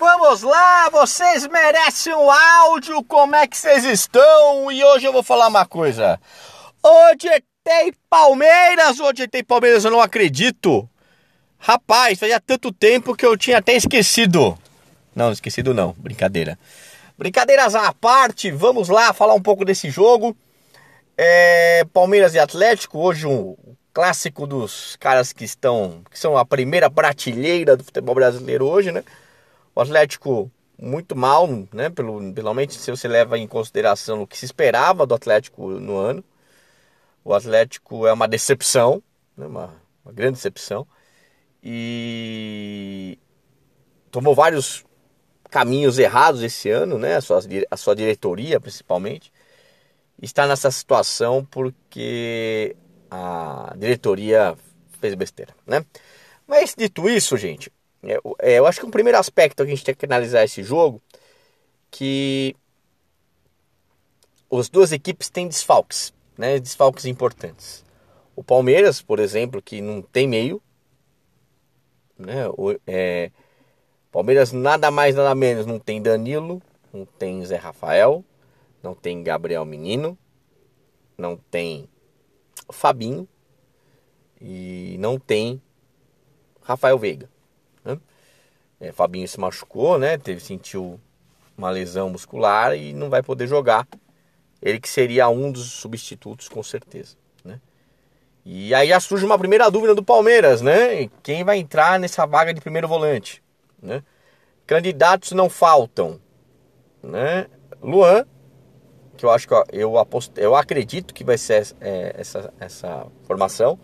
[0.00, 4.72] Vamos lá, vocês merecem um áudio, como é que vocês estão?
[4.72, 6.18] E hoje eu vou falar uma coisa.
[6.82, 7.28] Hoje
[7.62, 10.88] tem Palmeiras, hoje tem Palmeiras, eu não acredito.
[11.58, 14.58] Rapaz, fazia tanto tempo que eu tinha até esquecido.
[15.14, 16.58] Não, esquecido não, brincadeira.
[17.18, 20.34] Brincadeiras à parte, vamos lá falar um pouco desse jogo.
[21.14, 23.54] É, Palmeiras e Atlético, hoje um
[23.92, 29.04] clássico dos caras que estão, que são a primeira prateleira do futebol brasileiro hoje, né?
[29.80, 31.90] Atlético muito mal, né?
[31.90, 35.96] Pelo, pelo menos se você leva em consideração o que se esperava do Atlético no
[35.96, 36.24] ano.
[37.24, 39.02] O Atlético é uma decepção,
[39.36, 39.46] né?
[39.46, 39.74] uma,
[40.04, 40.86] uma grande decepção.
[41.62, 43.18] E
[44.10, 44.84] tomou vários
[45.50, 47.16] caminhos errados esse ano, né?
[47.16, 47.40] A sua,
[47.70, 49.32] a sua diretoria, principalmente,
[50.20, 52.74] está nessa situação porque
[53.10, 54.56] a diretoria
[55.00, 55.84] fez besteira, né?
[56.46, 57.70] Mas dito isso, gente,
[58.02, 60.62] é, é, eu acho que um primeiro aspecto que a gente tem que analisar esse
[60.62, 61.00] jogo
[61.90, 62.56] que
[64.50, 66.58] as duas equipes têm desfalques, né?
[66.58, 67.84] Desfalques importantes.
[68.34, 70.62] O Palmeiras, por exemplo, que não tem meio,
[72.18, 72.48] né?
[72.50, 73.30] O, é,
[74.10, 78.24] Palmeiras nada mais nada menos não tem Danilo, não tem Zé Rafael,
[78.82, 80.18] não tem Gabriel Menino,
[81.16, 81.88] não tem
[82.72, 83.28] Fabinho
[84.40, 85.60] e não tem
[86.62, 87.28] Rafael Veiga.
[88.80, 90.16] É, Fabinho se machucou, né?
[90.16, 90.98] Teve sentiu
[91.56, 93.86] uma lesão muscular e não vai poder jogar.
[94.62, 97.60] Ele que seria um dos substitutos com certeza, né?
[98.44, 101.08] E aí surge uma primeira dúvida do Palmeiras, né?
[101.22, 103.42] Quem vai entrar nessa vaga de primeiro volante,
[103.82, 104.02] né?
[104.66, 106.18] Candidatos não faltam,
[107.02, 107.46] né?
[107.82, 108.24] Luan,
[109.16, 113.78] que eu acho que eu, aposto, eu acredito que vai ser é, essa, essa formação.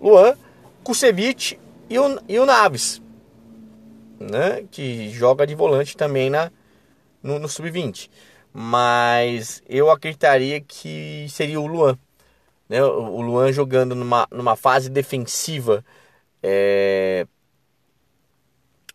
[0.00, 0.34] Luan,
[0.82, 3.02] Kusevich e o, e o Naves,
[4.20, 4.66] né?
[4.70, 6.52] Que joga de volante também na,
[7.22, 8.10] no, no sub-20.
[8.52, 11.98] Mas eu acreditaria que seria o Luan.
[12.68, 12.82] Né?
[12.82, 15.84] O Luan jogando numa, numa fase defensiva
[16.42, 17.26] é,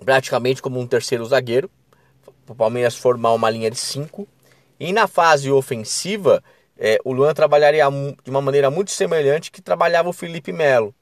[0.04, 1.70] praticamente como um terceiro zagueiro.
[2.48, 4.28] O Palmeiras formar uma linha de cinco.
[4.80, 6.44] E na fase ofensiva,
[6.78, 7.86] é, o Luan trabalharia
[8.24, 10.94] de uma maneira muito semelhante que trabalhava o Felipe Melo.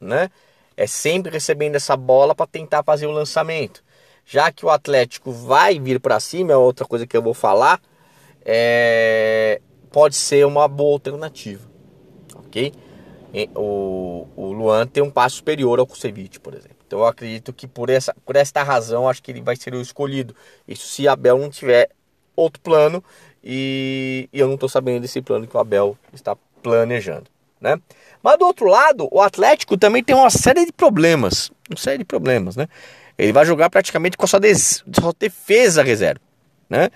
[0.00, 0.30] Né?
[0.78, 3.82] É sempre recebendo essa bola para tentar fazer o lançamento.
[4.24, 7.80] Já que o Atlético vai vir para cima, é outra coisa que eu vou falar,
[8.44, 9.60] é...
[9.90, 11.68] pode ser uma boa alternativa.
[12.36, 12.72] Ok?
[13.56, 16.76] O, o Luan tem um passo superior ao Kusevich, por exemplo.
[16.86, 19.80] Então eu acredito que por, essa, por esta razão acho que ele vai ser o
[19.80, 20.32] escolhido.
[20.66, 21.90] Isso se Abel não tiver
[22.36, 23.02] outro plano
[23.42, 27.28] e, e eu não estou sabendo desse plano que o Abel está planejando,
[27.60, 27.78] né?
[28.22, 32.04] Mas do outro lado, o Atlético também tem uma série de problemas, uma série de
[32.04, 32.68] problemas, né?
[33.16, 34.84] Ele vai jogar praticamente com a sua, des...
[34.92, 36.20] sua defesa reserva,
[36.68, 36.90] né?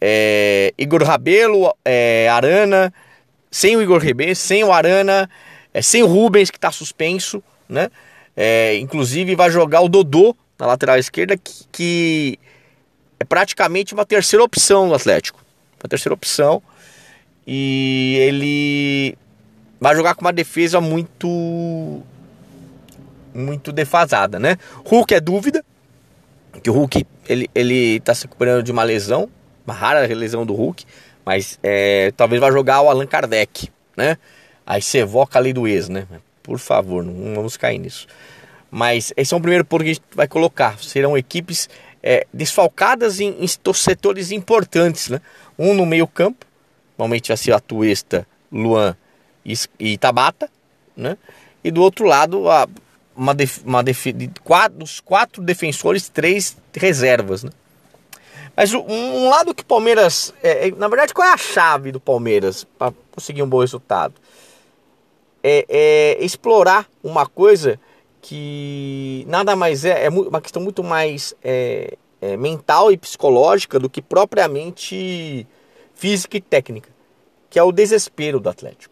[0.00, 0.72] É...
[0.76, 2.28] Igor Rabelo, é...
[2.28, 2.92] Arana,
[3.50, 5.28] sem o Igor Rabelo, sem o Arana,
[5.72, 5.82] é...
[5.82, 7.90] sem o Rubens que está suspenso, né?
[8.36, 8.76] É...
[8.76, 12.38] Inclusive vai jogar o Dodô na lateral esquerda que, que
[13.18, 15.40] é praticamente uma terceira opção no Atlético,
[15.82, 16.62] uma terceira opção
[17.46, 19.18] e ele
[19.82, 22.00] vai jogar com uma defesa muito
[23.34, 24.56] muito defasada, né?
[24.84, 25.64] Hulk é dúvida,
[26.62, 29.28] que o Hulk ele ele está se recuperando de uma lesão,
[29.66, 30.84] uma rara lesão do Hulk,
[31.24, 34.18] mas é, talvez vá jogar o Allan Kardec, né?
[34.64, 36.06] Aí você evoca a do ex, né?
[36.44, 38.06] Por favor, não vamos cair nisso.
[38.70, 40.78] Mas esse é o primeiro ponto que a gente vai colocar.
[40.78, 41.68] Serão equipes
[42.00, 45.20] é, desfalcadas em, em, setores importantes, né?
[45.58, 46.46] Um no meio campo,
[46.96, 48.96] normalmente vai ser a Tuesta, Luan
[49.44, 50.50] e, Tabata,
[50.96, 51.16] né?
[51.62, 52.68] E do outro lado, a,
[53.16, 57.50] uma, def, uma def, de quatro, dos quatro defensores, três reservas, né?
[58.56, 60.34] Mas um, um lado que o Palmeiras.
[60.42, 64.14] É, é, na verdade, qual é a chave do Palmeiras para conseguir um bom resultado?
[65.42, 67.80] É, é, explorar uma coisa
[68.20, 73.90] que nada mais é, é uma questão muito mais é, é, mental e psicológica do
[73.90, 75.46] que propriamente
[75.94, 76.90] física e técnica,
[77.50, 78.91] que é o desespero do Atlético.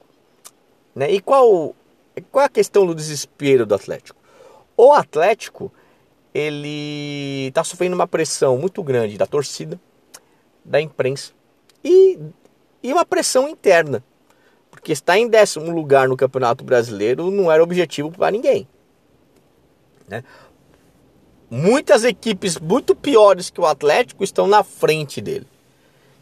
[0.94, 1.10] Né?
[1.10, 1.74] E qual,
[2.30, 4.18] qual é a questão do desespero do Atlético?
[4.76, 5.72] O Atlético
[6.32, 9.80] ele está sofrendo uma pressão muito grande da torcida,
[10.64, 11.32] da imprensa
[11.82, 12.18] e,
[12.82, 14.02] e uma pressão interna,
[14.70, 18.66] porque estar em décimo lugar no Campeonato Brasileiro não era objetivo para ninguém.
[20.08, 20.22] Né?
[21.50, 25.46] Muitas equipes muito piores que o Atlético estão na frente dele.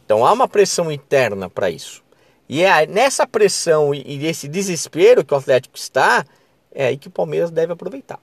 [0.05, 2.03] Então há uma pressão interna para isso.
[2.49, 6.25] E é nessa pressão e nesse desespero que o Atlético está,
[6.73, 8.19] é aí que o Palmeiras deve aproveitar.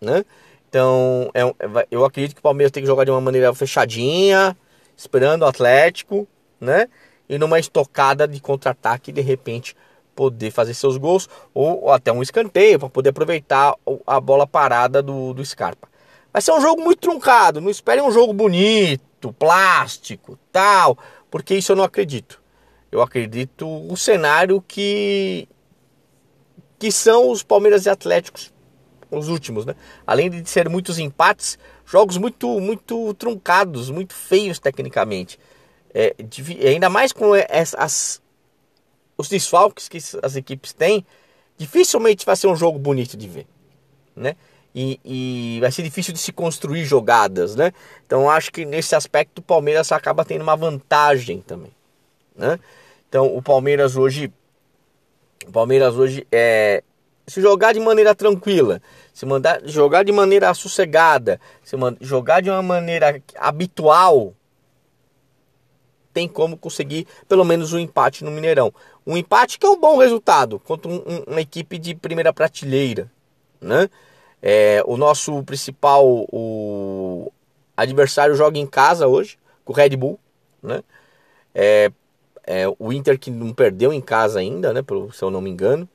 [0.00, 0.24] Né?
[0.68, 4.56] Então, é, é eu acredito que o Palmeiras tem que jogar de uma maneira fechadinha,
[4.96, 6.28] esperando o Atlético,
[6.60, 6.88] né?
[7.28, 9.74] E numa estocada de contra-ataque, de repente,
[10.14, 13.74] poder fazer seus gols, ou, até um escanteio, para poder aproveitar
[14.06, 15.88] a bola parada do, do Scarpa.
[16.32, 20.98] Vai ser um jogo muito truncado, não espere um jogo bonito, plástico, tal,
[21.30, 22.43] porque isso eu não acredito.
[22.94, 25.48] Eu acredito o cenário que
[26.78, 28.52] que são os Palmeiras e Atléticos
[29.10, 29.74] os últimos, né?
[30.06, 35.40] Além de ser muitos empates, jogos muito muito truncados, muito feios tecnicamente.
[35.92, 36.14] É,
[36.68, 38.22] ainda mais com as, as,
[39.18, 41.04] os desfalques que as equipes têm,
[41.58, 43.46] dificilmente vai ser um jogo bonito de ver,
[44.14, 44.36] né?
[44.72, 47.72] E, e, vai ser difícil de se construir jogadas, né?
[48.06, 51.72] Então acho que nesse aspecto o Palmeiras acaba tendo uma vantagem também,
[52.36, 52.60] né?
[53.14, 54.32] Então o Palmeiras hoje,
[55.46, 56.82] o Palmeiras hoje é
[57.24, 58.82] se jogar de maneira tranquila,
[59.12, 64.34] se mandar jogar de maneira sossegada, se jogar de uma maneira habitual,
[66.12, 68.74] tem como conseguir pelo menos um empate no Mineirão.
[69.06, 73.08] Um empate que é um bom resultado contra um, um, uma equipe de primeira prateleira,
[73.60, 73.88] né?
[74.42, 77.30] É, o nosso principal o
[77.76, 80.18] adversário joga em casa hoje, com o Red Bull.
[80.60, 80.82] Né?
[81.54, 81.92] É,
[82.46, 84.80] é, o Inter que não perdeu em casa ainda, né,
[85.12, 85.88] se eu não me engano.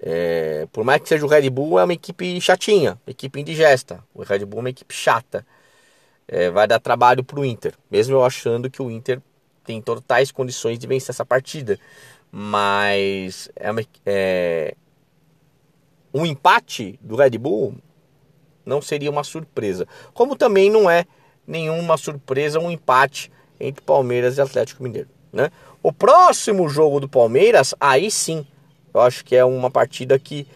[0.00, 4.04] É, por mais que seja o Red Bull, é uma equipe chatinha, equipe indigesta.
[4.14, 5.44] O Red Bull é uma equipe chata.
[6.26, 9.20] É, vai dar trabalho para o Inter, mesmo eu achando que o Inter
[9.64, 11.78] tem totais condições de vencer essa partida.
[12.30, 14.74] Mas é, uma, é,
[16.12, 17.74] um empate do Red Bull
[18.64, 19.86] não seria uma surpresa.
[20.12, 21.06] Como também não é
[21.46, 25.08] nenhuma surpresa um empate entre Palmeiras e Atlético Mineiro.
[25.32, 25.50] Né?
[25.82, 28.46] O próximo jogo do Palmeiras, aí sim,
[28.92, 30.46] eu acho que é uma partida que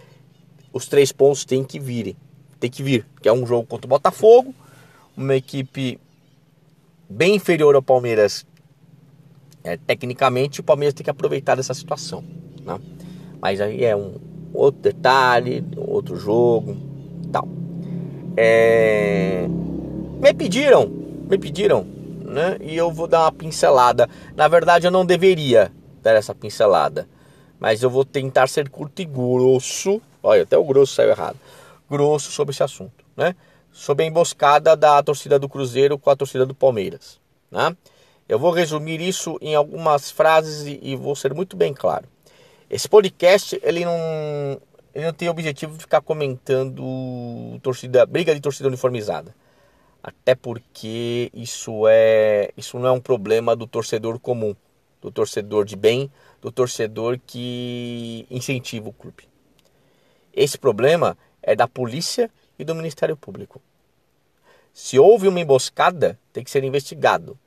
[0.73, 2.17] os três pontos têm que virem.
[2.59, 4.55] Tem que vir, que é um jogo contra o Botafogo,
[5.17, 5.99] uma equipe
[7.09, 8.47] bem inferior ao Palmeiras.
[9.65, 12.25] É, tecnicamente, o Palmeiras tem que aproveitar dessa situação.
[12.65, 12.79] Né?
[13.41, 14.15] Mas aí é um,
[14.53, 16.77] outro detalhe, outro jogo,
[17.31, 17.49] tal.
[18.37, 19.47] É...
[20.21, 21.87] Me pediram, me pediram,
[22.33, 22.57] né?
[22.61, 24.09] E eu vou dar uma pincelada.
[24.35, 25.71] Na verdade, eu não deveria
[26.03, 27.09] dar essa pincelada,
[27.61, 30.01] mas eu vou tentar ser curto e grosso.
[30.23, 31.37] Olha, até o grosso saiu errado.
[31.89, 33.37] Grosso sobre esse assunto, né?
[33.71, 37.21] Sobre a emboscada da torcida do Cruzeiro com a torcida do Palmeiras,
[37.51, 37.77] né?
[38.29, 42.07] Eu vou resumir isso em algumas frases e, e vou ser muito bem claro.
[42.71, 44.61] Esse podcast, ele não,
[44.95, 46.83] ele não tem o objetivo de ficar comentando
[47.63, 49.35] torcida, briga de torcida uniformizada.
[50.03, 54.55] Até porque isso é, isso não é um problema do torcedor comum,
[55.01, 56.11] do torcedor de bem,
[56.41, 59.29] do torcedor que incentiva o clube.
[60.35, 63.61] Esse problema é da polícia e do Ministério Público.
[64.75, 67.39] Se houve uma emboscada, tem que ser investigado.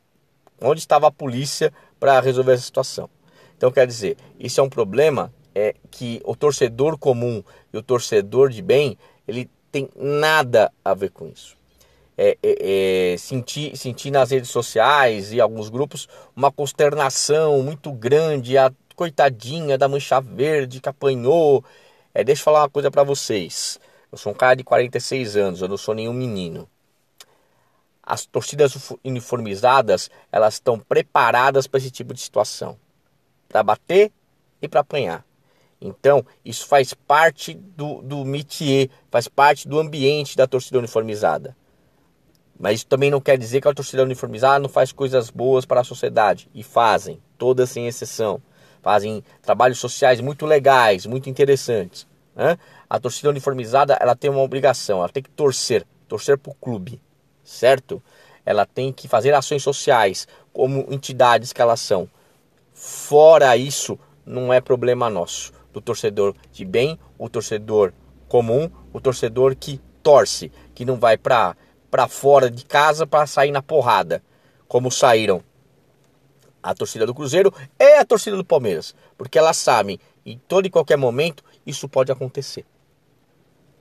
[0.62, 3.10] Onde estava a polícia para resolver essa situação?
[3.58, 7.44] Então, quer dizer, isso é um problema é, que o torcedor comum
[7.74, 8.98] e o torcedor de bem,
[9.28, 11.58] ele tem nada a ver com isso.
[12.18, 18.58] É, é, é, senti, senti nas redes sociais e alguns grupos uma consternação muito grande,
[18.58, 21.64] a coitadinha da mancha verde que apanhou.
[22.14, 23.80] É, deixa eu falar uma coisa para vocês.
[24.12, 26.70] Eu sou um cara de 46 anos, eu não sou nenhum menino.
[28.02, 32.78] As torcidas uniformizadas, elas estão preparadas para esse tipo de situação
[33.56, 34.12] para bater
[34.62, 35.26] e para apanhar.
[35.80, 41.56] Então, isso faz parte do, do métier, faz parte do ambiente da torcida uniformizada.
[42.60, 45.82] Mas isso também não quer dizer que a torcida uniformizada não faz coisas boas para
[45.82, 46.50] a sociedade.
[46.54, 48.42] E fazem, todas sem exceção.
[48.82, 52.08] Fazem trabalhos sociais muito legais, muito interessantes.
[52.36, 52.58] Né?
[52.90, 57.02] A torcida uniformizada ela tem uma obrigação, ela tem que torcer, torcer para o clube,
[57.44, 58.02] certo?
[58.46, 62.08] Ela tem que fazer ações sociais, como entidades que elas são.
[62.74, 65.52] Fora isso, não é problema nosso.
[65.74, 67.92] Do torcedor de bem, o torcedor
[68.28, 71.56] comum, o torcedor que torce, que não vai para
[71.96, 74.22] para fora de casa para sair na porrada,
[74.68, 75.42] como saíram
[76.62, 80.70] a torcida do Cruzeiro e a torcida do Palmeiras, porque elas sabem em todo e
[80.70, 82.66] qualquer momento isso pode acontecer,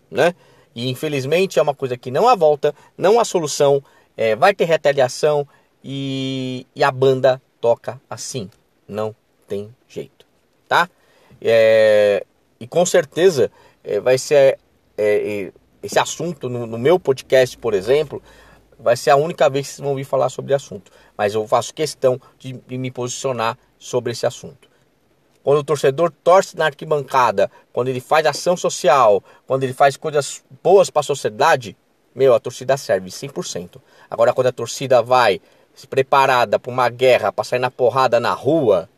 [0.08, 0.32] né?
[0.76, 3.82] E infelizmente é uma coisa que não há volta, não há solução,
[4.16, 5.44] é, vai ter retaliação
[5.82, 8.48] e, e a banda toca assim
[8.86, 9.12] não
[9.48, 10.24] tem jeito,
[10.68, 10.88] tá?
[11.42, 12.24] É,
[12.60, 13.50] e com certeza
[13.82, 14.60] é, vai ser
[14.96, 15.52] é,
[15.84, 18.22] esse assunto no, no, meu podcast, por exemplo,
[18.78, 20.90] vai ser a única vez que vocês vão ouvir falar sobre o assunto.
[21.16, 24.66] Mas eu faço questão de, de me posicionar sobre esse assunto.
[25.42, 30.42] Quando o torcedor torce na arquibancada, quando ele faz ação social, quando ele faz coisas
[30.62, 31.76] boas para a sociedade,
[32.14, 33.78] meu, a torcida serve 100%.
[34.10, 35.38] Agora, quando a torcida vai
[35.74, 38.88] se preparada para uma guerra, para sair na porrada na rua,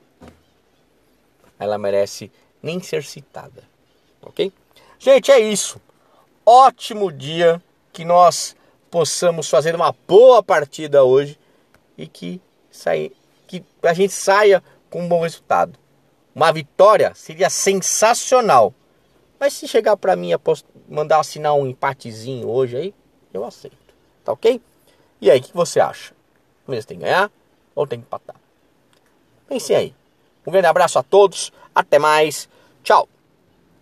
[1.58, 2.30] ela merece
[2.62, 3.64] nem ser citada.
[4.22, 4.52] Ok?
[5.00, 5.80] Gente, é isso.
[6.48, 7.60] Ótimo dia
[7.92, 8.54] que nós
[8.88, 11.36] possamos fazer uma boa partida hoje
[11.98, 13.12] e que, sair,
[13.48, 15.76] que a gente saia com um bom resultado.
[16.32, 18.72] Uma vitória seria sensacional.
[19.40, 20.30] Mas se chegar para mim
[20.88, 22.94] mandar assinar um empatezinho hoje aí,
[23.34, 23.76] eu aceito.
[24.24, 24.62] Tá ok?
[25.20, 26.14] E aí, o que você acha?
[26.64, 27.28] O tem que ganhar
[27.74, 28.36] ou tem que empatar?
[29.48, 29.92] Pense aí.
[30.46, 31.52] Um grande abraço a todos.
[31.74, 32.48] Até mais.
[32.84, 33.08] Tchau.